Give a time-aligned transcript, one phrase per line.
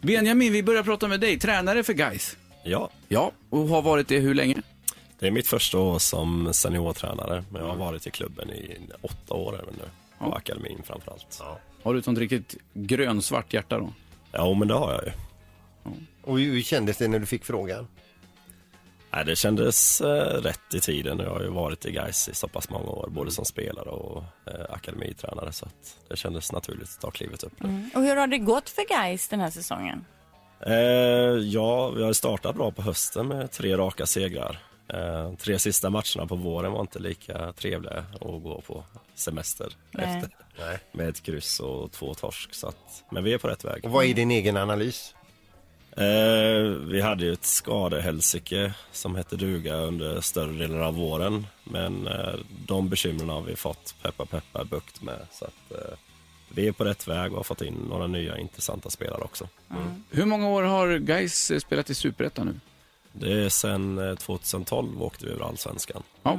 [0.00, 1.38] Benjamin, vi börjar prata med dig.
[1.38, 2.36] Tränare för Guys.
[2.62, 4.62] Ja, Ja, och har varit det hur länge?
[5.18, 9.34] det är mitt första år som seniortränare, men jag har varit i klubben i åtta
[9.34, 9.84] år även nu.
[10.18, 11.36] På akademin framförallt.
[11.40, 11.58] Ja.
[11.82, 13.92] Har du ett sånt riktigt grönsvart hjärta då?
[14.32, 15.10] ja, men det har jag ju.
[16.22, 17.86] Och hur kändes det när du fick frågan?
[19.12, 21.18] Nej, det kändes eh, rätt i tiden.
[21.18, 24.24] Jag har ju varit i Gais i så pass många år, både som spelare och
[24.46, 25.52] eh, akademitränare.
[25.52, 27.52] Så att det kändes naturligt att ta klivet upp.
[27.62, 27.90] nu.
[27.94, 30.04] Och hur har det gått för guys den här säsongen?
[30.66, 30.74] Eh,
[31.42, 34.58] ja, vi har startat bra på hösten med tre raka segrar.
[34.88, 38.84] Eh, tre sista matcherna på våren var inte lika trevliga att gå på
[39.14, 40.04] semester Nej.
[40.16, 40.30] efter.
[40.92, 42.54] Med ett kryss och två torsk.
[42.54, 43.84] Så att, men vi är på rätt väg.
[43.84, 45.14] Och vad är din egen analys?
[45.96, 51.46] Eh, vi hade ju ett skadehälsike som hette duga under större delen av våren.
[51.64, 52.34] Men eh,
[52.66, 55.26] de bekymren har vi fått peppa peppa bukt med.
[55.32, 55.96] Så att, eh,
[56.48, 59.48] vi är på rätt väg och har fått in några nya intressanta spelare också.
[60.10, 62.60] Hur många år har Guys spelat i Superettan nu?
[63.12, 66.02] Det är sen eh, 2012 åkte vi över allsvenskan.
[66.22, 66.38] Ja.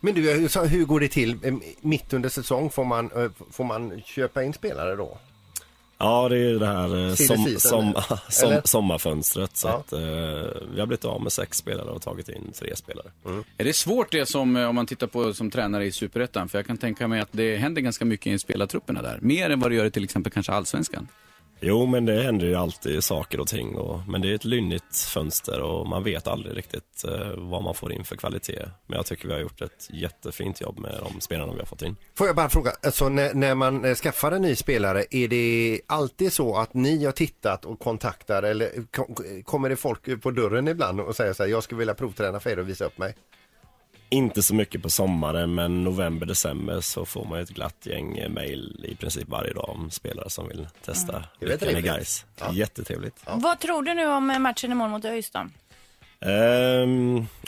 [0.00, 1.38] Men du, så hur går det till?
[1.42, 5.18] Eh, Mitt under säsong får man, eh, får man köpa in spelare då?
[6.02, 7.94] Ja, det är ju det här eh, som, som,
[8.28, 9.56] som, sommarfönstret.
[9.56, 9.72] Så Ja.
[9.74, 10.00] att, eh,
[10.74, 13.06] vi har blivit av med sex spelare och tagit in tre spelare.
[13.58, 16.48] Är det svårt det som, eh, om man tittar på som tränare i Superettan?
[16.48, 19.18] För jag kan tänka mig att det händer ganska mycket i spelartrupperna där.
[19.22, 21.08] Mer än vad det gör i till exempel kanske Allsvenskan.
[21.62, 23.76] Jo, men det händer ju alltid saker och ting.
[23.76, 27.74] Och, men det är ett lynnigt fönster och man vet aldrig riktigt eh, vad man
[27.74, 28.62] får in för kvalitet.
[28.86, 31.82] Men jag tycker vi har gjort ett jättefint jobb med de spelarna vi har fått
[31.82, 31.96] in.
[32.14, 35.80] Får jag bara fråga, alltså när, när man eh, skaffar en ny spelare, är det
[35.86, 40.68] alltid så att ni har tittat och kontaktar eller kom, kommer det folk på dörren
[40.68, 43.14] ibland och säger så här, jag skulle vilja provträna för er och visa upp mig?
[44.12, 48.32] Inte så mycket på sommaren, men november, december så får man ju ett glatt gäng
[48.32, 51.82] mejl i princip varje dag om spelare som vill testa Det är väl lyckan i.
[51.82, 52.26] Gais.
[52.52, 53.24] Jättetrevligt.
[53.34, 55.46] Vad tror du nu om matchen imorgon mot ÖIS då?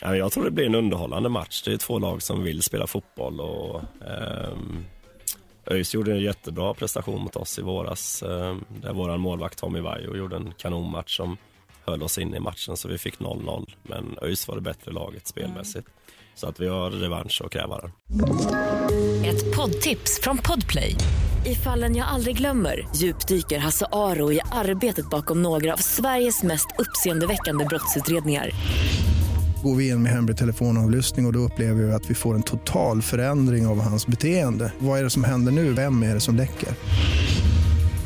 [0.00, 1.62] Ja, jag tror det blir en underhållande match.
[1.62, 3.82] Det är två lag som vill spela fotboll och
[4.52, 4.84] um,
[5.66, 8.22] ÖIS gjorde en jättebra prestation mot oss i våras.
[8.22, 11.36] Um, där vår målvakt Tommy Vaiho gjorde en kanonmatch som
[11.86, 13.72] höll oss in i matchen så vi fick 0-0.
[13.82, 15.88] Men ÖIS var det bättre laget spelmässigt.
[16.34, 17.92] Så att vi har revansch att kräva där.
[19.26, 20.96] Ett poddtips från Podplay.
[21.46, 26.66] I fallen jag aldrig glömmer djupdyker Hasse Aro i arbetet bakom några av Sveriges mest
[26.78, 28.50] uppseendeväckande brottsutredningar.
[29.62, 32.42] Går vi in med hemlig telefonavlyssning och, och då upplever vi att vi får en
[32.42, 34.72] total förändring av hans beteende.
[34.78, 35.72] Vad är det som händer nu?
[35.72, 36.68] Vem är det som läcker?